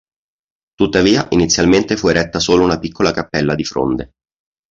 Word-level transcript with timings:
Tuttavia, 0.73 1.27
inizialmente 1.29 1.95
fu 1.95 2.07
eretta 2.07 2.39
solo 2.39 2.63
una 2.63 2.79
piccola 2.79 3.11
cappella 3.11 3.53
di 3.53 3.63
fronde. 3.63 4.13